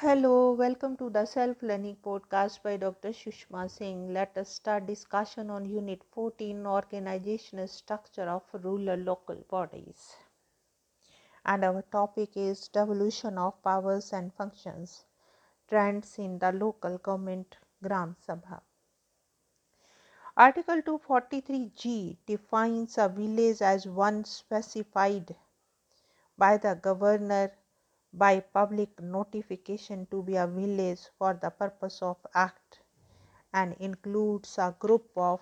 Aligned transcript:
Hello, 0.00 0.52
welcome 0.52 0.96
to 0.96 1.10
the 1.10 1.26
Self 1.26 1.62
Learning 1.62 1.94
Podcast 2.02 2.62
by 2.62 2.78
Dr. 2.78 3.10
Sushma 3.10 3.70
Singh. 3.70 4.14
Let 4.14 4.38
us 4.38 4.48
start 4.48 4.86
discussion 4.86 5.50
on 5.50 5.66
Unit 5.66 6.02
14 6.14 6.66
Organizational 6.66 7.68
Structure 7.68 8.22
of 8.22 8.42
Rural 8.54 8.98
Local 8.98 9.44
Bodies. 9.50 10.16
And 11.44 11.66
our 11.66 11.82
topic 11.92 12.30
is 12.34 12.68
Devolution 12.68 13.36
of 13.36 13.62
Powers 13.62 14.14
and 14.14 14.32
Functions 14.32 15.04
Trends 15.68 16.18
in 16.18 16.38
the 16.38 16.52
Local 16.52 16.96
Government 16.96 17.58
Gram 17.82 18.16
Sabha. 18.26 18.62
Article 20.34 20.80
243G 20.80 22.16
defines 22.24 22.96
a 22.96 23.10
village 23.10 23.60
as 23.60 23.86
one 23.86 24.24
specified 24.24 25.36
by 26.38 26.56
the 26.56 26.74
governor 26.74 27.50
by 28.12 28.40
public 28.40 29.00
notification 29.00 30.06
to 30.10 30.22
be 30.22 30.36
a 30.36 30.46
village 30.46 31.08
for 31.16 31.34
the 31.34 31.50
purpose 31.50 32.02
of 32.02 32.16
act 32.34 32.80
and 33.52 33.74
includes 33.78 34.58
a 34.58 34.74
group 34.78 35.10
of 35.16 35.40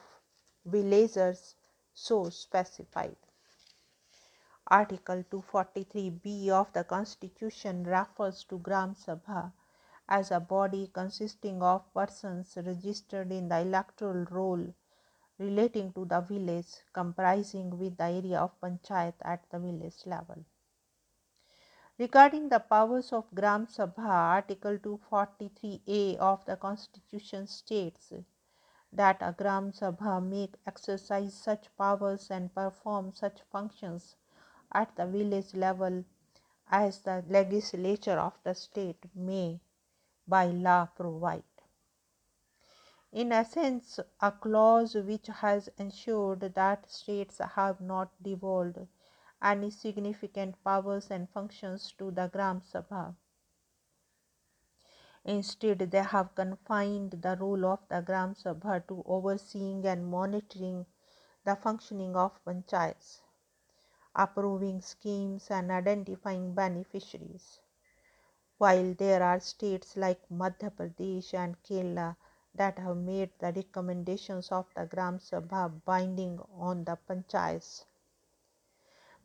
villagers 0.64 1.54
so 1.94 2.28
specified. 2.28 3.16
Article 4.66 5.24
243b 5.30 6.50
of 6.50 6.70
the 6.74 6.84
Constitution 6.84 7.84
refers 7.84 8.44
to 8.44 8.58
Gram 8.58 8.94
Sabha 8.94 9.52
as 10.08 10.30
a 10.30 10.40
body 10.40 10.90
consisting 10.92 11.62
of 11.62 11.92
persons 11.94 12.56
registered 12.64 13.32
in 13.32 13.48
the 13.48 13.60
electoral 13.60 14.26
roll 14.30 14.74
relating 15.38 15.92
to 15.92 16.04
the 16.04 16.20
village 16.20 16.82
comprising 16.92 17.78
with 17.78 17.96
the 17.96 18.04
area 18.04 18.38
of 18.38 18.60
panchayat 18.60 19.14
at 19.22 19.48
the 19.50 19.58
village 19.58 20.04
level. 20.04 20.44
Regarding 21.98 22.48
the 22.48 22.60
powers 22.60 23.12
of 23.12 23.24
Gram 23.34 23.66
Sabha, 23.66 24.08
Article 24.08 24.78
243A 24.78 26.16
of 26.18 26.44
the 26.44 26.54
Constitution 26.54 27.48
states 27.48 28.12
that 28.92 29.16
a 29.20 29.34
Gram 29.36 29.72
Sabha 29.72 30.24
may 30.24 30.48
exercise 30.64 31.34
such 31.34 31.76
powers 31.76 32.30
and 32.30 32.54
perform 32.54 33.12
such 33.12 33.40
functions 33.50 34.14
at 34.70 34.94
the 34.94 35.06
village 35.08 35.54
level 35.54 36.04
as 36.70 37.00
the 37.00 37.24
legislature 37.28 38.20
of 38.20 38.38
the 38.44 38.54
state 38.54 39.04
may 39.12 39.58
by 40.28 40.46
law 40.46 40.86
provide. 40.86 41.42
In 43.10 43.32
essence, 43.32 43.98
a 44.20 44.30
clause 44.30 44.94
which 44.94 45.26
has 45.26 45.68
ensured 45.78 46.54
that 46.54 46.88
states 46.88 47.40
have 47.56 47.80
not 47.80 48.12
devolved 48.22 48.86
any 49.42 49.70
significant 49.70 50.62
powers 50.64 51.10
and 51.10 51.28
functions 51.30 51.92
to 51.98 52.10
the 52.10 52.26
Gram 52.28 52.60
Sabha. 52.60 53.14
Instead, 55.24 55.78
they 55.90 56.02
have 56.02 56.34
confined 56.34 57.10
the 57.10 57.36
role 57.36 57.64
of 57.66 57.80
the 57.88 58.00
Gram 58.00 58.34
Sabha 58.34 58.86
to 58.88 59.02
overseeing 59.06 59.84
and 59.86 60.06
monitoring 60.10 60.86
the 61.44 61.56
functioning 61.56 62.16
of 62.16 62.42
panchayats, 62.44 63.20
approving 64.14 64.80
schemes, 64.80 65.50
and 65.50 65.70
identifying 65.70 66.54
beneficiaries. 66.54 67.60
While 68.58 68.94
there 68.94 69.22
are 69.22 69.40
states 69.40 69.96
like 69.96 70.28
Madhya 70.28 70.70
Pradesh 70.70 71.34
and 71.34 71.62
Kerala 71.62 72.16
that 72.54 72.78
have 72.78 72.96
made 72.96 73.30
the 73.38 73.52
recommendations 73.52 74.50
of 74.50 74.66
the 74.74 74.86
Gram 74.86 75.18
Sabha 75.18 75.70
binding 75.84 76.40
on 76.58 76.84
the 76.84 76.98
panchayats, 77.08 77.84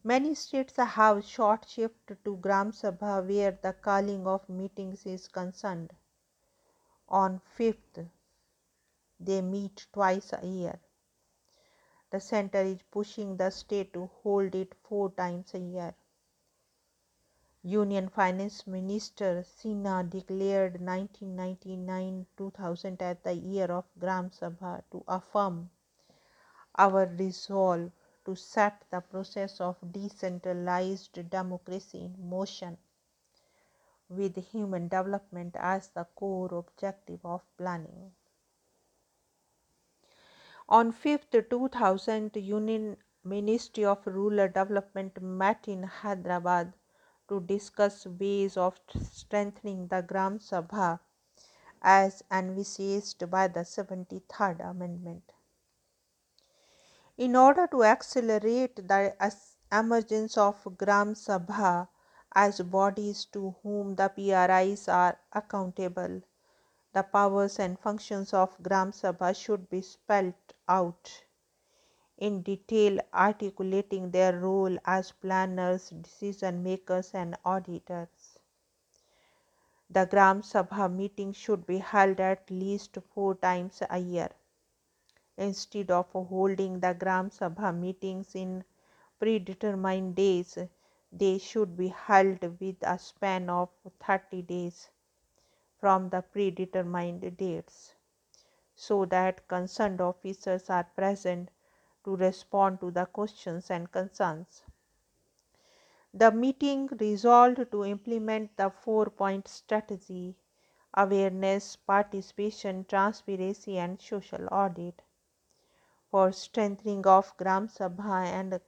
Many 0.05 0.35
states 0.35 0.75
have 0.75 1.23
short 1.23 1.65
shift 1.67 2.11
to 2.25 2.37
Gram 2.37 2.73
Sabha 2.73 3.25
where 3.25 3.57
the 3.61 3.71
calling 3.71 4.27
of 4.27 4.49
meetings 4.49 5.05
is 5.05 5.29
concerned. 5.29 5.93
On 7.07 7.39
5th, 7.57 8.09
they 9.17 9.41
meet 9.41 9.87
twice 9.93 10.33
a 10.33 10.45
year. 10.45 10.77
The 12.09 12.19
center 12.19 12.61
is 12.61 12.81
pushing 12.91 13.37
the 13.37 13.49
state 13.49 13.93
to 13.93 14.07
hold 14.21 14.55
it 14.55 14.75
four 14.83 15.09
times 15.11 15.53
a 15.53 15.59
year. 15.59 15.95
Union 17.61 18.09
Finance 18.09 18.67
Minister 18.67 19.43
Sinha 19.43 20.03
declared 20.09 20.81
1999-2000 20.81 23.01
as 23.01 23.17
the 23.23 23.33
year 23.33 23.71
of 23.71 23.85
Gram 23.97 24.31
Sabha 24.31 24.83
to 24.91 25.01
affirm 25.07 25.69
our 26.77 27.05
resolve 27.05 27.89
to 28.25 28.35
set 28.35 28.83
the 28.89 29.01
process 29.01 29.59
of 29.59 29.77
decentralized 29.91 31.29
democracy 31.29 32.05
in 32.05 32.29
motion 32.29 32.77
with 34.09 34.35
human 34.51 34.87
development 34.87 35.55
as 35.59 35.89
the 35.89 36.05
core 36.15 36.53
objective 36.53 37.19
of 37.23 37.41
planning. 37.57 38.11
On 40.69 40.93
5th 40.93 41.49
2000, 41.49 42.35
Union 42.35 42.97
Ministry 43.23 43.85
of 43.85 44.05
Rural 44.05 44.47
Development 44.47 45.21
met 45.21 45.67
in 45.67 45.83
Hyderabad 45.83 46.73
to 47.27 47.39
discuss 47.41 48.05
ways 48.05 48.57
of 48.57 48.79
strengthening 49.01 49.87
the 49.87 50.01
Gram 50.01 50.39
Sabha 50.39 50.99
as 51.81 52.23
envisaged 52.31 53.29
by 53.29 53.47
the 53.47 53.61
73rd 53.61 54.69
Amendment. 54.69 55.33
In 57.15 57.35
order 57.35 57.67
to 57.67 57.83
accelerate 57.83 58.75
the 58.87 59.15
emergence 59.71 60.35
of 60.35 60.77
Gram 60.77 61.13
Sabha 61.13 61.87
as 62.33 62.59
bodies 62.61 63.25
to 63.25 63.55
whom 63.61 63.93
the 63.95 64.09
PRIs 64.09 64.87
are 64.87 65.19
accountable, 65.31 66.23
the 66.91 67.03
powers 67.03 67.59
and 67.59 67.77
functions 67.79 68.33
of 68.33 68.57
Gram 68.63 68.91
Sabha 68.91 69.35
should 69.35 69.69
be 69.69 69.81
spelled 69.83 70.33
out 70.67 71.23
in 72.17 72.41
detail, 72.41 72.99
articulating 73.13 74.09
their 74.09 74.39
role 74.39 74.75
as 74.83 75.11
planners, 75.11 75.89
decision 75.89 76.63
makers, 76.63 77.11
and 77.13 77.37
auditors. 77.45 78.39
The 79.87 80.05
Gram 80.05 80.41
Sabha 80.41 80.91
meeting 80.91 81.31
should 81.33 81.67
be 81.67 81.77
held 81.77 82.19
at 82.19 82.49
least 82.49 82.97
four 83.13 83.35
times 83.35 83.83
a 83.87 83.99
year 83.99 84.29
instead 85.37 85.89
of 85.91 86.11
holding 86.11 86.79
the 86.79 86.93
Gram 86.93 87.29
Sabha 87.29 87.75
meetings 87.75 88.35
in 88.35 88.63
predetermined 89.19 90.15
days, 90.15 90.57
they 91.11 91.37
should 91.37 91.75
be 91.77 91.87
held 91.89 92.41
with 92.59 92.77
a 92.81 92.99
span 92.99 93.49
of 93.49 93.69
30 93.99 94.41
days 94.43 94.89
from 95.79 96.09
the 96.09 96.21
predetermined 96.21 97.37
dates 97.37 97.95
so 98.75 99.05
that 99.05 99.47
concerned 99.47 100.01
officers 100.01 100.69
are 100.69 100.83
present 100.95 101.49
to 102.03 102.15
respond 102.15 102.79
to 102.79 102.91
the 102.91 103.05
questions 103.05 103.69
and 103.71 103.91
concerns. 103.91 104.63
The 106.13 106.31
meeting 106.31 106.87
resolved 106.99 107.71
to 107.71 107.85
implement 107.85 108.55
the 108.57 108.69
four 108.69 109.07
point 109.07 109.47
strategy 109.47 110.35
awareness, 110.93 111.75
participation, 111.75 112.85
transparency, 112.85 113.77
and 113.77 113.99
social 114.01 114.47
audit 114.51 115.01
for 116.13 116.31
strengthening 116.31 117.07
of 117.07 117.35
Gram 117.37 117.67
Sabha 117.67 118.17
and 118.39 118.59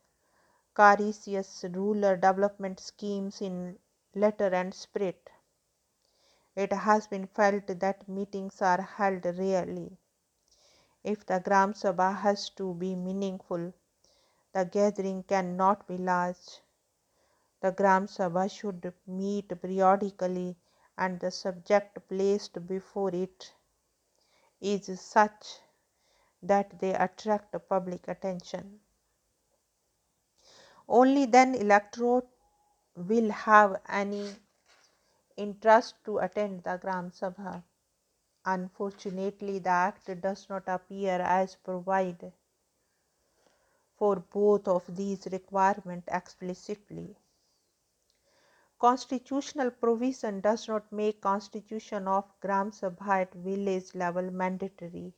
Carious 0.76 1.64
rural 1.76 2.16
development 2.16 2.80
schemes 2.80 3.40
in 3.40 3.78
letter 4.16 4.48
and 4.48 4.74
spirit. 4.74 5.30
It 6.56 6.74
has 6.74 7.06
been 7.06 7.28
felt 7.28 7.68
that 7.68 8.10
meetings 8.10 8.64
are 8.64 8.82
held 8.82 9.24
rarely. 9.26 9.96
If 11.04 11.28
the 11.28 11.38
Gram 11.38 11.74
Sabha 11.74 12.18
has 12.18 12.50
to 12.62 12.74
be 12.74 12.96
meaningful, 12.96 13.74
the 14.54 14.66
gathering 14.66 15.22
cannot 15.22 15.88
be 15.88 15.98
large. 15.98 16.62
The 17.62 17.72
Gram 17.74 18.08
Sabha 18.08 18.50
should 18.50 18.92
meet 19.06 19.50
periodically 19.62 20.58
and 20.98 21.20
the 21.20 21.30
subject 21.30 22.08
placed 22.10 22.66
before 22.66 23.14
it 23.14 23.54
is 24.62 25.00
such 25.00 25.60
that 26.48 26.80
they 26.80 26.94
attract 26.94 27.56
public 27.70 28.08
attention. 28.08 28.80
Only 30.88 31.26
then 31.26 31.56
electorate 31.56 32.28
will 32.96 33.32
have 33.32 33.82
any 33.90 34.30
interest 35.36 35.96
to 36.06 36.20
attend 36.20 36.64
the 36.64 36.78
Gram 36.78 37.12
Sabha. 37.12 37.64
Unfortunately, 38.46 39.60
the 39.60 39.70
Act 39.70 40.22
does 40.22 40.48
not 40.50 40.64
appear 40.68 41.20
as 41.22 41.56
provide 41.56 42.32
for 43.98 44.18
both 44.18 44.68
of 44.68 44.84
these 44.96 45.28
requirements 45.32 46.08
explicitly. 46.12 47.16
Constitutional 48.78 49.72
provision 49.72 50.42
does 50.42 50.68
not 50.68 50.92
make 50.92 51.22
constitution 51.22 52.08
of 52.08 52.26
Gram 52.42 52.72
Sabha 52.72 53.22
at 53.22 53.34
village 53.34 53.96
level 53.96 54.30
mandatory 54.30 55.14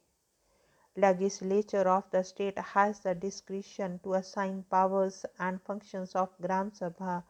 legislature 0.97 1.87
of 1.87 2.09
the 2.09 2.23
state 2.23 2.57
has 2.57 2.99
the 3.01 3.13
discretion 3.13 3.99
to 4.03 4.15
assign 4.15 4.63
powers 4.71 5.25
and 5.37 5.61
functions 5.61 6.15
of 6.15 6.29
Gram 6.41 6.71
Sabha 6.71 7.23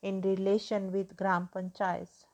in 0.00 0.20
relation 0.20 0.92
with 0.92 1.16
Gram 1.16 1.48
Panchayats. 1.52 2.24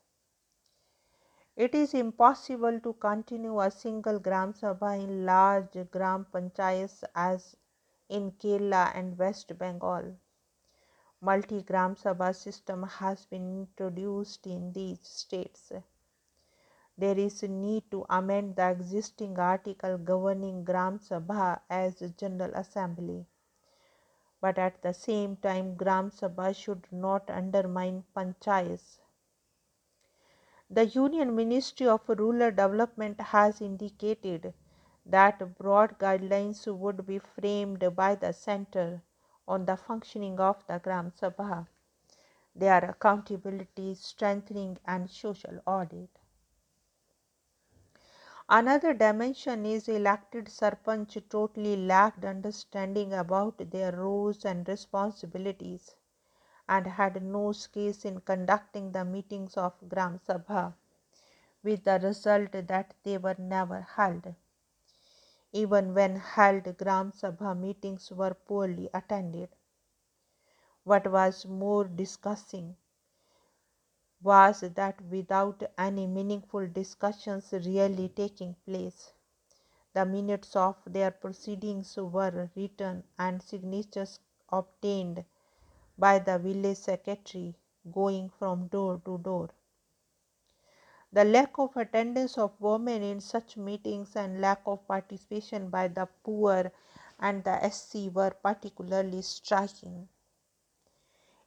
It 1.57 1.75
is 1.75 1.95
impossible 1.95 2.79
to 2.81 2.93
continue 2.93 3.59
a 3.59 3.71
single 3.71 4.19
Gram 4.19 4.53
Sabha 4.53 5.03
in 5.03 5.25
large 5.25 5.79
Gram 5.91 6.27
Panchayats 6.31 7.03
as 7.15 7.57
in 8.11 8.33
Kerala 8.33 8.95
and 8.95 9.17
West 9.17 9.59
Bengal. 9.59 10.15
Multi 11.23 11.63
Gram 11.63 11.97
Sabha 11.97 12.35
system 12.35 12.83
has 12.83 13.25
been 13.25 13.49
introduced 13.61 14.47
in 14.47 14.73
these 14.75 15.01
states. 15.03 15.73
There 16.99 17.19
is 17.19 17.43
a 17.43 17.49
need 17.49 17.91
to 17.91 18.05
amend 18.09 18.57
the 18.57 18.71
existing 18.71 19.39
article 19.39 19.99
governing 19.99 20.65
Gram 20.65 20.99
Sabha 20.99 21.61
as 21.71 22.03
a 22.03 22.11
General 22.11 22.55
Assembly. 22.55 23.27
But 24.41 24.59
at 24.59 24.83
the 24.83 24.93
same 24.95 25.37
time, 25.37 25.77
Gram 25.77 26.11
Sabha 26.11 26.55
should 26.55 26.87
not 26.91 27.31
undermine 27.31 28.05
panchayats 28.15 28.99
the 30.69 30.85
Union 30.85 31.37
Ministry 31.37 31.87
of 31.87 32.09
Rural 32.09 32.51
Development 32.51 33.21
has 33.21 33.61
indicated 33.61 34.53
that 35.05 35.57
broad 35.59 35.97
guidelines 35.97 36.67
would 36.67 37.07
be 37.07 37.21
framed 37.21 37.95
by 37.95 38.17
the 38.17 38.33
center 38.33 39.01
on 39.47 39.65
the 39.65 39.77
functioning 39.77 40.41
of 40.41 40.67
the 40.67 40.81
Gram 40.81 41.13
Sabha, 41.13 41.69
their 42.57 42.85
accountability, 42.85 43.95
strengthening, 43.95 44.77
and 44.85 45.09
social 45.09 45.61
audit. 45.67 46.11
Another 48.49 48.95
dimension 48.95 49.67
is 49.67 49.89
elected 49.89 50.45
sarpanch 50.49 51.17
totally 51.29 51.77
lacked 51.77 52.25
understanding 52.25 53.13
about 53.13 53.59
their 53.73 53.91
roles 53.91 54.45
and 54.45 54.69
responsibilities 54.69 55.97
and 56.69 56.87
had 56.87 57.21
no 57.25 57.51
skills 57.51 58.05
in 58.05 58.21
conducting 58.21 58.93
the 58.93 59.05
meetings 59.05 59.57
of 59.57 59.73
Gram 59.89 60.21
Sabha, 60.21 60.75
with 61.65 61.83
the 61.83 61.99
result 62.01 62.53
that 62.53 62.95
they 63.03 63.19
were 63.19 63.35
never 63.37 63.81
held. 63.81 64.35
Even 65.53 65.93
when 65.93 66.15
held, 66.15 66.77
Gram 66.79 67.11
Sabha 67.11 67.59
meetings 67.59 68.13
were 68.13 68.35
poorly 68.35 68.89
attended. 68.95 69.49
What 70.85 71.11
was 71.11 71.47
more 71.47 71.85
disgusting 71.85 72.77
was 74.23 74.61
that 74.61 75.01
without 75.03 75.63
any 75.79 76.07
meaningful 76.07 76.67
discussions 76.67 77.53
really 77.53 78.09
taking 78.09 78.55
place, 78.67 79.13
the 79.95 80.05
minutes 80.05 80.55
of 80.57 80.77
their 80.87 81.11
proceedings 81.11 81.97
were 81.97 82.51
written 82.57 83.03
and 83.19 83.43
signatures 83.43 84.19
obtained 84.51 85.25
by 85.99 86.19
the 86.19 86.39
village 86.39 86.77
secretary 86.79 87.55
going 87.93 88.29
from 88.29 88.67
door 88.69 89.01
to 89.05 89.19
door. 89.19 89.49
The 91.13 91.25
lack 91.25 91.59
of 91.59 91.77
attendance 91.77 92.37
of 92.37 92.61
women 92.61 93.03
in 93.03 93.21
such 93.21 93.57
meetings 93.57 94.17
and 94.17 94.41
lack 94.41 94.61
of 94.67 94.87
participation 94.87 95.71
by 95.71 95.89
the 95.89 96.07
poor 96.23 96.71
and 97.19 97.43
the 97.45 97.71
SC 97.71 98.15
were 98.15 98.31
particularly 98.31 99.23
striking. 99.23 100.09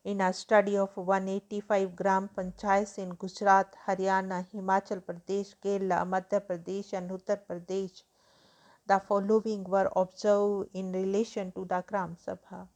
In 0.06 0.22
a 0.22 0.32
study 0.32 0.78
of 0.78 0.96
185 0.96 1.94
Gram 1.94 2.30
Panchayats 2.34 2.98
in 3.00 3.10
Gujarat, 3.16 3.76
Haryana, 3.86 4.48
Himachal 4.50 5.02
Pradesh, 5.04 5.56
Kerala, 5.62 6.08
Madhya 6.08 6.40
Pradesh, 6.40 6.94
and 6.94 7.12
Uttar 7.12 7.42
Pradesh, 7.46 8.04
the 8.88 9.00
following 9.00 9.66
were 9.66 9.92
observed 9.98 10.70
in 10.74 10.94
relation 10.94 11.52
to 11.52 11.66
the 11.66 11.84
Gram 11.86 12.16
Sabha. 12.16 12.68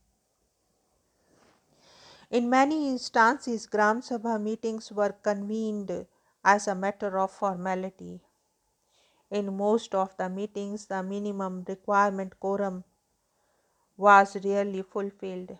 In 2.30 2.50
many 2.50 2.90
instances, 2.90 3.68
Gram 3.68 4.02
Sabha 4.02 4.42
meetings 4.42 4.92
were 4.92 5.14
convened 5.24 6.06
as 6.44 6.68
a 6.68 6.76
matter 6.76 7.18
of 7.18 7.32
formality. 7.32 8.20
In 9.32 9.56
most 9.56 9.96
of 9.96 10.18
the 10.18 10.28
meetings, 10.30 10.88
the 10.88 11.02
minimum 11.02 11.64
requirement 11.68 12.38
quorum 12.38 12.84
was 13.96 14.36
rarely 14.44 14.82
fulfilled. 14.82 15.58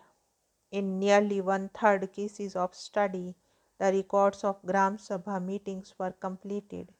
In 0.78 0.98
nearly 0.98 1.40
one 1.40 1.68
third 1.68 2.12
cases 2.12 2.56
of 2.56 2.74
study, 2.74 3.36
the 3.78 3.92
records 3.92 4.42
of 4.42 4.60
Gram 4.66 4.96
Sabha 4.96 5.40
meetings 5.40 5.94
were 6.00 6.10
completed, 6.10 6.92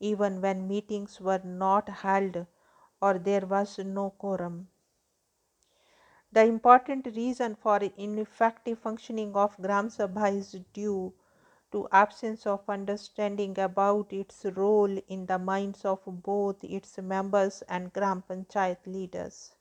even 0.00 0.40
when 0.40 0.66
meetings 0.66 1.20
were 1.20 1.38
not 1.44 1.88
held 1.88 2.44
or 3.00 3.14
there 3.18 3.46
was 3.46 3.78
no 3.78 4.10
quorum. 4.10 4.66
The 6.32 6.44
important 6.44 7.06
reason 7.06 7.54
for 7.54 7.76
ineffective 7.96 8.80
functioning 8.80 9.36
of 9.36 9.56
Gram 9.62 9.90
Sabha 9.90 10.36
is 10.36 10.58
due 10.72 11.14
to 11.70 11.86
absence 11.92 12.48
of 12.48 12.68
understanding 12.68 13.56
about 13.60 14.12
its 14.12 14.44
role 14.44 14.98
in 15.06 15.26
the 15.26 15.38
minds 15.38 15.84
of 15.84 16.00
both 16.04 16.64
its 16.64 16.98
members 16.98 17.62
and 17.68 17.92
Gram 17.92 18.24
Panchayat 18.28 18.84
leaders. 18.88 19.54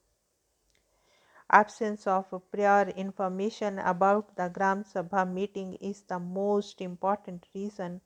Absence 1.54 2.08
of 2.08 2.34
prior 2.52 2.90
information 2.90 3.78
about 3.78 4.36
the 4.36 4.48
Gram 4.48 4.84
Sabha 4.84 5.24
meeting 5.32 5.76
is 5.76 6.02
the 6.02 6.18
most 6.18 6.82
important 6.82 7.46
reason 7.54 8.02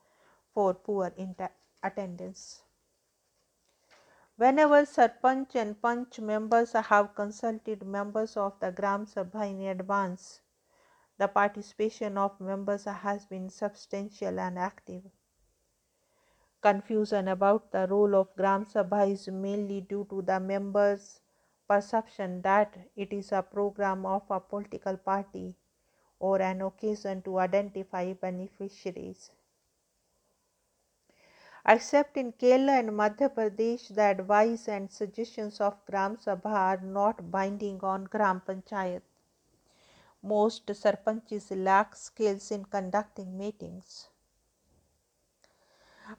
for 0.54 0.74
poor 0.74 1.14
attendance. 1.82 2.62
Whenever 4.36 4.86
Sarpanch 4.86 5.56
and 5.56 5.82
Panch 5.82 6.20
members 6.20 6.74
have 6.74 7.16
consulted 7.16 7.88
members 7.88 8.36
of 8.36 8.60
the 8.60 8.70
Gram 8.70 9.06
Sabha 9.06 9.50
in 9.50 9.62
advance, 9.62 10.42
the 11.18 11.30
participation 11.30 12.18
of 12.18 12.42
members 12.42 12.84
has 12.84 13.26
been 13.28 13.50
substantial 13.50 14.42
and 14.42 14.60
active. 14.60 15.04
Confusion 16.60 17.30
about 17.30 17.72
the 17.72 17.88
role 17.88 18.14
of 18.14 18.36
Gram 18.36 18.66
Sabha 18.66 19.10
is 19.10 19.30
mainly 19.30 19.80
due 19.80 20.06
to 20.10 20.22
the 20.22 20.38
members' 20.38 21.22
perception 21.68 22.42
that 22.42 22.78
it 22.96 23.12
is 23.14 23.32
a 23.32 23.42
program 23.42 24.06
of 24.06 24.24
a 24.30 24.40
political 24.40 24.98
party 24.98 25.56
or 26.20 26.42
an 26.42 26.62
occasion 26.62 27.22
to 27.22 27.40
identify 27.40 28.14
beneficiaries. 28.14 29.32
Except 31.66 32.16
in 32.16 32.32
Kerala 32.32 32.80
and 32.80 32.90
Madhya 32.92 33.30
Pradesh, 33.30 33.94
the 33.94 34.02
advice 34.02 34.70
and 34.70 34.90
suggestions 34.90 35.60
of 35.60 35.86
Gram 35.86 36.16
Sabha 36.16 36.46
are 36.46 36.82
not 36.82 37.30
binding 37.30 37.82
on 37.84 38.06
Gram 38.06 38.42
Panchayat. 38.48 39.02
Most 40.24 40.66
sarpanches 40.68 41.52
lack 41.64 41.96
skills 41.96 42.52
in 42.52 42.64
conducting 42.66 43.38
meetings. 43.38 44.08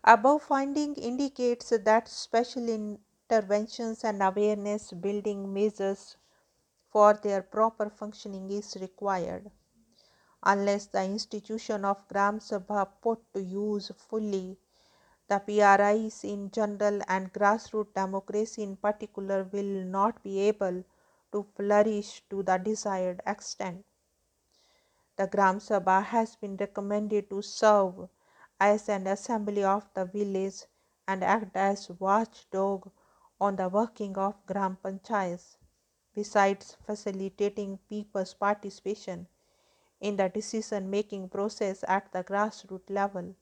Above 0.05 0.43
finding 0.43 0.95
indicates 0.97 1.71
that 1.71 2.09
special 2.09 2.99
interventions 3.31 4.05
and 4.05 4.23
awareness 4.23 4.91
building 4.91 5.53
measures 5.53 6.17
for 6.91 7.13
their 7.23 7.43
proper 7.43 7.91
functioning 7.91 8.51
is 8.51 8.75
required. 8.81 9.51
Unless 10.43 10.87
the 10.87 11.05
institution 11.05 11.85
of 11.85 12.09
Gram 12.09 12.39
Sabha 12.39 12.89
put 13.03 13.19
to 13.35 13.43
use 13.43 13.93
fully, 14.09 14.57
the 15.29 15.41
PRIs 15.41 16.25
in 16.25 16.51
general 16.51 17.03
and 17.07 17.31
grassroots 17.31 17.93
democracy 17.93 18.63
in 18.63 18.77
particular 18.77 19.47
will 19.53 19.85
not 19.85 20.23
be 20.23 20.41
able 20.41 20.83
to 21.31 21.47
flourish 21.55 22.23
to 22.31 22.43
the 22.43 22.57
desired 22.57 23.21
extent. 23.27 23.85
The 25.17 25.27
Gram 25.27 25.59
Sabha 25.59 26.03
has 26.03 26.35
been 26.37 26.57
recommended 26.57 27.29
to 27.29 27.43
serve 27.43 28.09
as 28.59 28.89
an 28.89 29.07
assembly 29.07 29.65
of 29.65 29.87
the 29.93 30.07
village 30.07 30.63
and 31.07 31.23
act 31.23 31.55
as 31.57 31.91
watchdog 31.99 32.91
on 33.41 33.57
the 33.57 33.69
working 33.69 34.17
of 34.19 34.35
Gram 34.47 34.77
Panchayats, 34.83 35.57
besides 36.15 36.77
facilitating 36.85 37.79
people's 37.89 38.35
participation 38.35 39.27
in 40.01 40.17
the 40.17 40.29
decision 40.29 40.91
making 40.91 41.29
process 41.29 41.85
at 41.89 42.13
the 42.13 42.25
grassroots 42.25 42.91
level. 42.91 43.35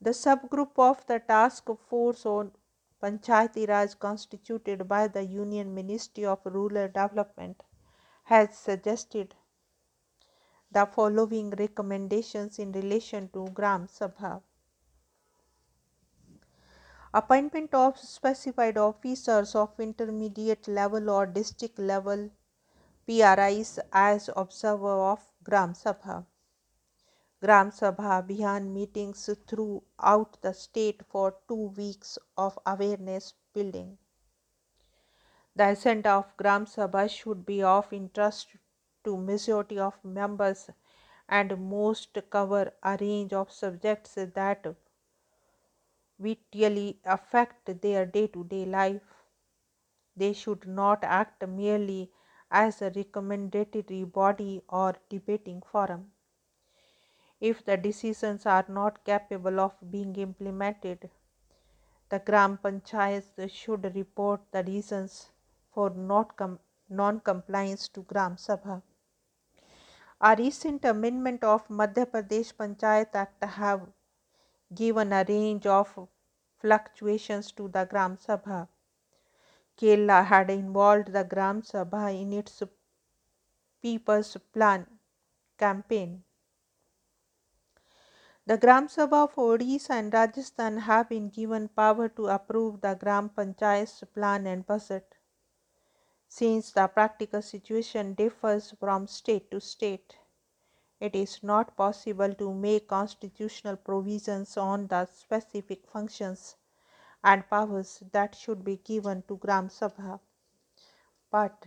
The 0.00 0.10
subgroup 0.10 0.78
of 0.78 1.06
the 1.06 1.20
Task 1.20 1.68
Force 1.88 2.26
on 2.26 2.52
Panchayati 3.02 3.68
Raj 3.68 3.98
constituted 3.98 4.88
by 4.88 5.08
the 5.08 5.24
Union 5.24 5.74
Ministry 5.74 6.24
of 6.24 6.40
Rural 6.44 6.88
Development 6.88 7.62
has 8.24 8.56
suggested 8.56 9.34
the 10.70 10.86
following 10.86 11.50
recommendations 11.50 12.58
in 12.58 12.72
relation 12.72 13.28
to 13.28 13.48
Gram 13.48 13.86
Sabha. 13.86 14.40
Appointment 17.14 17.74
of 17.74 17.98
specified 17.98 18.78
officers 18.78 19.54
of 19.54 19.78
intermediate 19.78 20.66
level 20.66 21.10
or 21.10 21.26
district 21.26 21.78
level 21.78 22.30
PRIs 23.06 23.78
as 23.92 24.30
observer 24.34 24.98
of 25.10 25.28
Gram 25.44 25.74
Sabha. 25.74 26.24
Gram 27.42 27.70
Sabha 27.70 28.22
Abhiyan 28.22 28.72
meetings 28.72 29.28
throughout 29.46 30.38
the 30.40 30.54
state 30.54 31.02
for 31.06 31.36
two 31.48 31.66
weeks 31.76 32.18
of 32.38 32.58
awareness 32.64 33.34
building. 33.52 33.98
The 35.54 35.72
agenda 35.72 36.12
of 36.12 36.34
Gram 36.38 36.64
Sabha 36.64 37.10
should 37.10 37.44
be 37.44 37.62
of 37.62 37.92
interest 37.92 38.56
to 39.04 39.18
majority 39.18 39.78
of 39.78 40.02
members 40.02 40.70
and 41.28 41.58
most 41.68 42.16
cover 42.30 42.72
a 42.82 42.96
range 42.98 43.34
of 43.34 43.52
subjects 43.52 44.14
that 44.14 44.74
vitally 46.24 46.98
affect 47.04 47.70
their 47.82 48.06
day 48.06 48.26
to 48.28 48.44
day 48.44 48.64
life. 48.64 49.02
They 50.16 50.32
should 50.32 50.66
not 50.66 51.04
act 51.04 51.46
merely 51.46 52.10
as 52.50 52.82
a 52.82 52.90
recommendatory 52.94 54.04
body 54.04 54.62
or 54.68 54.94
debating 55.08 55.62
forum. 55.72 56.10
If 57.40 57.64
the 57.64 57.76
decisions 57.76 58.46
are 58.46 58.64
not 58.68 59.04
capable 59.04 59.58
of 59.58 59.72
being 59.90 60.14
implemented, 60.16 61.10
the 62.08 62.18
Gram 62.18 62.58
Panchayat 62.62 63.50
should 63.50 63.94
report 63.96 64.42
the 64.52 64.62
reasons 64.64 65.30
for 65.74 65.90
not 65.90 66.36
com- 66.36 66.60
non-compliance 66.90 67.88
to 67.88 68.02
Gram 68.02 68.36
Sabha. 68.36 68.82
A 70.20 70.36
recent 70.36 70.84
amendment 70.84 71.42
of 71.42 71.66
Madhya 71.68 72.06
Pradesh 72.06 72.52
Panchayat 72.54 73.14
Act 73.14 73.42
have 73.44 73.88
given 74.72 75.12
a 75.12 75.24
range 75.28 75.66
of 75.66 76.08
fluctuations 76.62 77.52
to 77.52 77.68
the 77.68 77.84
Gram 77.84 78.16
Sabha. 78.16 78.68
Kerala 79.76 80.24
had 80.24 80.50
involved 80.50 81.12
the 81.12 81.24
Gram 81.24 81.62
Sabha 81.62 82.04
in 82.18 82.32
its 82.32 82.62
People's 83.82 84.36
Plan 84.52 84.86
campaign. 85.58 86.22
The 88.46 88.58
Gram 88.58 88.88
Sabha 88.88 89.24
of 89.24 89.34
Odisha 89.34 89.90
and 89.90 90.12
Rajasthan 90.12 90.78
have 90.78 91.08
been 91.08 91.28
given 91.28 91.68
power 91.68 92.08
to 92.08 92.26
approve 92.26 92.80
the 92.80 92.94
Gram 92.94 93.28
Panchayat's 93.28 94.02
plan 94.14 94.46
and 94.46 94.66
budget. 94.66 95.14
Since 96.28 96.72
the 96.72 96.86
practical 96.88 97.42
situation 97.42 98.14
differs 98.14 98.72
from 98.80 99.06
state 99.06 99.50
to 99.50 99.60
state, 99.60 100.16
it 101.06 101.16
is 101.16 101.42
not 101.42 101.76
possible 101.76 102.32
to 102.40 102.54
make 102.54 102.86
constitutional 102.86 103.76
provisions 103.76 104.56
on 104.56 104.86
the 104.86 105.04
specific 105.06 105.80
functions 105.92 106.56
and 107.24 107.48
powers 107.50 108.02
that 108.12 108.36
should 108.36 108.64
be 108.64 108.76
given 108.90 109.22
to 109.26 109.36
Gram 109.36 109.68
Sabha. 109.68 110.20
But 111.30 111.66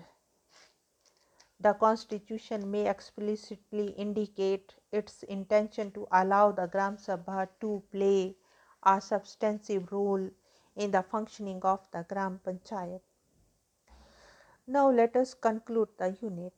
the 1.60 1.74
Constitution 1.74 2.72
may 2.72 2.88
explicitly 2.88 3.88
indicate 4.06 4.74
its 4.94 5.24
intention 5.24 5.92
to 5.92 6.08
allow 6.12 6.52
the 6.54 6.68
Gram 6.68 6.96
Sabha 6.96 7.50
to 7.60 7.84
play 7.92 8.38
a 8.84 9.02
substantive 9.02 9.92
role 9.92 10.30
in 10.78 10.92
the 10.92 11.04
functioning 11.04 11.60
of 11.64 11.86
the 11.92 12.06
Gram 12.08 12.40
Panchayat. 12.46 13.02
Now 14.68 14.90
let 14.90 15.16
us 15.18 15.34
conclude 15.34 15.90
the 15.98 16.16
unit. 16.22 16.54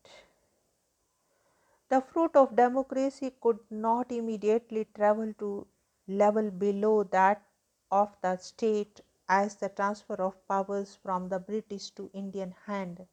The 1.90 2.02
fruit 2.02 2.36
of 2.36 2.56
democracy 2.56 3.32
could 3.42 3.60
not 3.70 4.12
immediately 4.12 4.86
travel 4.86 5.34
to 5.40 5.68
level 6.08 6.52
below 6.52 7.04
that 7.04 7.42
of 7.92 8.16
the 8.22 8.38
state 8.38 9.02
as 9.30 9.56
the 9.56 9.70
transfer 9.70 10.16
of 10.16 10.48
powers 10.48 10.96
from 10.96 11.30
the 11.30 11.40
British 11.40 11.92
to 11.92 12.10
Indian 12.14 12.52
hand 12.66 13.08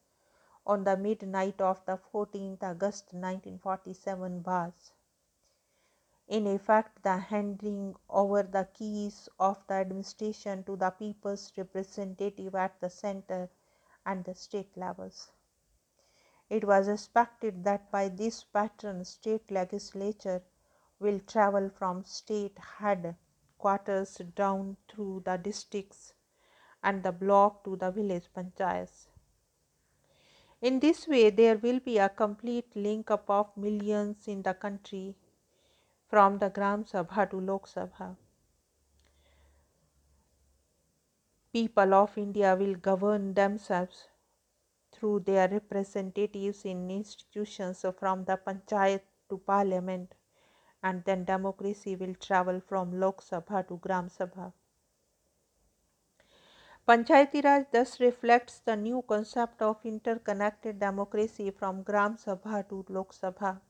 on 0.67 0.85
the 0.85 0.97
midnight 0.97 1.61
of 1.61 1.85
the 1.85 1.99
14th 2.13 2.63
August 2.63 3.13
1947 3.13 4.43
was. 4.43 4.93
In 6.27 6.47
effect, 6.47 7.03
the 7.03 7.17
handing 7.19 7.95
over 8.09 8.43
the 8.43 8.69
keys 8.75 9.29
of 9.39 9.65
the 9.69 9.75
administration 9.75 10.65
to 10.65 10.77
the 10.77 10.91
people's 10.91 11.53
representative 11.57 12.55
at 12.55 12.81
the 12.81 12.91
center 12.91 13.51
and 14.05 14.25
the 14.25 14.35
state 14.35 14.77
levels. 14.77 15.31
It 16.51 16.65
was 16.65 16.89
expected 16.89 17.65
that 17.65 17.91
by 17.91 18.09
this 18.09 18.45
pattern, 18.45 19.05
state 19.05 19.51
legislature 19.51 20.43
will 21.01 21.21
travel 21.21 21.69
from 21.71 22.05
state 22.05 22.59
headquarters 22.79 24.21
down 24.37 24.77
through 24.89 25.23
the 25.25 25.37
districts 25.37 26.13
and 26.83 27.03
the 27.03 27.13
block 27.13 27.65
to 27.65 27.77
the 27.77 27.91
village 27.91 28.29
panchayats. 28.35 29.09
In 30.61 30.81
this 30.81 31.09
way, 31.09 31.31
there 31.31 31.57
will 31.57 31.81
be 31.81 31.99
a 31.99 32.09
complete 32.09 32.75
link 32.77 33.11
up 33.11 33.29
of 33.29 33.57
millions 33.57 34.29
in 34.29 34.43
the 34.43 34.55
country 34.55 35.15
from 36.09 36.39
the 36.39 36.49
Gram 36.51 36.85
Sabha 36.85 37.31
to 37.31 37.41
Lok 37.41 37.67
Sabha. 37.67 38.17
people 41.55 41.95
of 41.95 42.19
India 42.19 42.57
will 42.61 42.75
govern 42.75 43.33
themselves 43.35 43.99
through 44.95 45.21
their 45.21 45.49
representatives 45.49 46.65
in 46.65 46.91
institutions 46.91 47.85
from 47.99 48.25
the 48.25 48.37
panchayat 48.47 49.03
to 49.29 49.39
parliament 49.39 50.15
and 50.83 51.05
then 51.05 51.25
democracy 51.25 51.97
will 51.97 52.15
travel 52.15 52.61
from 52.61 53.01
Lok 53.01 53.23
Sabha 53.23 53.67
to 53.69 53.77
Gram 53.79 54.09
Sabha. 54.09 54.53
Panchayati 56.87 57.43
Raj 57.43 57.65
thus 57.73 57.99
reflects 58.01 58.59
the 58.61 58.77
new 58.77 59.03
concept 59.09 59.63
of 59.63 59.85
interconnected 59.85 60.79
democracy 60.79 61.51
from 61.51 61.83
Gram 61.83 62.17
Sabha 62.17 62.69
to 62.69 62.85
Lok 62.91 63.15
Sabha. 63.15 63.61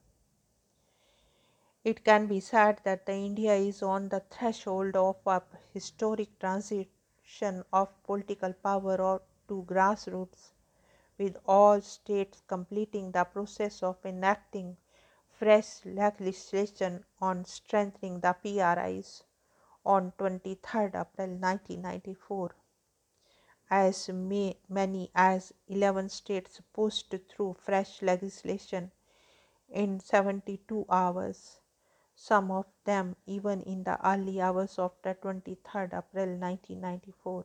It 1.84 2.02
can 2.02 2.26
be 2.26 2.40
said 2.40 2.80
that 2.84 3.08
India 3.08 3.54
is 3.54 3.82
on 3.82 4.08
the 4.08 4.20
threshold 4.30 4.96
of 4.96 5.16
a 5.26 5.40
historic 5.72 6.36
transition 6.40 7.62
of 7.72 8.02
political 8.02 8.52
power 8.54 9.20
to 9.46 9.64
grassroots, 9.68 10.53
with 11.18 11.37
all 11.47 11.80
states 11.80 12.42
completing 12.47 13.12
the 13.12 13.25
process 13.25 13.83
of 13.83 13.97
enacting 14.04 14.76
fresh 15.30 15.85
legislation 15.85 17.04
on 17.21 17.44
strengthening 17.44 18.21
the 18.21 18.33
PRIs 18.33 19.23
on 19.85 20.12
23rd 20.18 20.88
April 20.88 21.28
1994. 21.38 22.54
As 23.71 24.09
may, 24.09 24.56
many 24.68 25.11
as 25.14 25.52
11 25.68 26.09
states 26.09 26.61
pushed 26.73 27.14
through 27.28 27.54
fresh 27.54 28.02
legislation 28.02 28.90
in 29.68 30.00
72 30.00 30.87
hours 30.88 31.59
some 32.16 32.50
of 32.50 32.66
them 32.85 33.16
even 33.26 33.61
in 33.62 33.83
the 33.83 33.99
early 34.09 34.40
hours 34.40 34.78
of 34.78 34.92
the 35.02 35.14
23rd 35.16 35.87
April 35.87 36.38
1994 36.38 37.44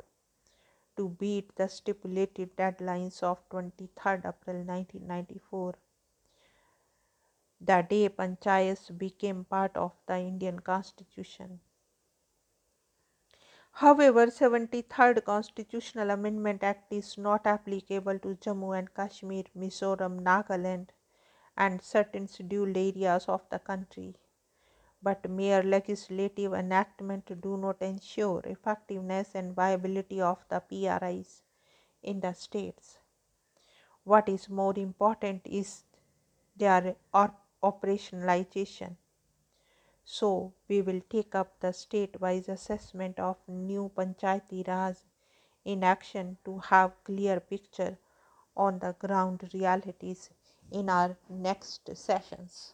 to 1.00 1.10
beat 1.26 1.56
the 1.56 1.70
stipulated 1.80 2.56
deadlines 2.64 3.24
of 3.34 3.44
23rd 3.50 4.32
April 4.34 4.64
1994 4.72 5.76
the 7.62 7.82
day 7.90 8.08
panchayats 8.08 8.98
became 8.98 9.44
part 9.44 9.76
of 9.76 9.92
the 10.08 10.18
Indian 10.18 10.60
constitution. 10.60 11.60
However, 13.72 14.28
73rd 14.28 15.24
Constitutional 15.26 16.10
Amendment 16.12 16.64
Act 16.64 16.94
is 16.94 17.18
not 17.18 17.48
applicable 17.48 18.20
to 18.20 18.36
Jammu 18.36 18.78
and 18.78 18.94
Kashmir, 18.94 19.44
Mizoram, 19.58 20.22
Nagaland 20.22 20.90
and 21.58 21.82
certain 21.82 22.28
scheduled 22.28 22.78
areas 22.78 23.26
of 23.28 23.42
the 23.50 23.60
country 23.60 24.16
but 25.02 25.30
mere 25.30 25.64
legislative 25.64 26.54
enactment 26.54 27.42
do 27.42 27.58
not 27.58 27.82
ensure 27.82 28.42
effectiveness 28.46 29.34
and 29.34 29.56
viability 29.56 30.20
of 30.22 30.44
the 30.50 30.60
PRIs 30.60 31.44
in 32.04 32.20
the 32.20 32.34
states. 32.34 33.00
What 34.04 34.28
is 34.28 34.50
more 34.50 34.78
important 34.78 35.46
is 35.46 35.84
their 36.56 36.96
operationalization. 37.64 38.96
So, 40.04 40.54
we 40.68 40.82
will 40.82 41.02
take 41.10 41.36
up 41.36 41.60
the 41.60 41.72
state-wise 41.72 42.50
assessment 42.50 43.20
of 43.20 43.38
new 43.48 43.92
Panchayati 43.96 44.68
Raj 44.68 44.96
in 45.64 45.84
action 45.84 46.38
to 46.46 46.58
have 46.58 47.04
clear 47.04 47.40
picture 47.40 47.98
on 48.58 48.80
the 48.80 48.94
ground 48.98 49.50
realities 49.54 50.32
in 50.72 50.90
our 50.90 51.16
next 51.30 51.96
sessions. 51.96 52.74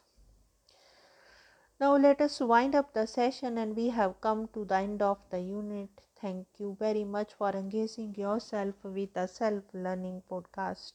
Now 1.80 1.96
let 1.96 2.20
us 2.20 2.42
wind 2.42 2.76
up 2.76 2.94
the 2.94 3.06
session 3.08 3.58
and 3.58 3.78
we 3.78 3.88
have 3.92 4.20
come 4.20 4.50
to 4.50 4.66
the 4.66 4.76
end 4.76 5.02
of 5.02 5.20
the 5.30 5.40
unit. 5.40 5.90
Thank 6.20 6.48
you 6.58 6.76
very 6.78 7.06
much 7.06 7.34
for 7.34 7.52
engaging 7.52 8.14
yourself 8.16 8.76
with 8.84 9.14
the 9.14 9.28
self 9.28 9.64
learning 9.74 10.24
podcast. 10.30 10.94